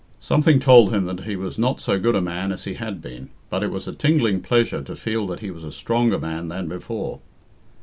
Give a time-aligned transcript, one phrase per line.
[0.19, 3.29] Something told him that he was not so good a man as he had been,
[3.51, 6.67] but it was a tingling pleasure to feel that he was a stronger man than
[6.67, 7.19] before.